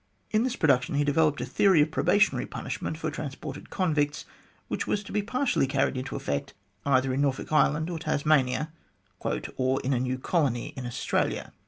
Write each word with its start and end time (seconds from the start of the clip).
In 0.31 0.41
this 0.43 0.55
production 0.55 0.95
he 0.95 1.03
developed 1.03 1.41
a 1.41 1.45
theory 1.45 1.79
of 1.79 1.91
probationary 1.91 2.47
punishment 2.47 2.97
for 2.97 3.11
transported 3.11 3.69
convicts, 3.69 4.25
which 4.67 4.87
was 4.87 5.03
to 5.03 5.11
be 5.11 5.21
partially 5.21 5.67
carried 5.67 5.95
into 5.95 6.15
effect 6.15 6.55
either 6.87 7.13
in 7.13 7.21
Norfolk 7.21 7.51
Island, 7.53 7.87
or 7.87 7.99
Tasmania," 7.99 8.71
or 9.57 9.79
in 9.81 9.93
a 9.93 9.99
new 9.99 10.17
colony 10.17 10.69
in 10.75 10.87
Australia." 10.87 11.53